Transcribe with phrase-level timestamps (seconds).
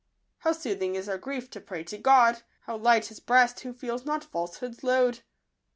[0.39, 2.41] How soothing in our grief to pray to God!
[2.61, 5.19] How light his breast who feels not falsehood's load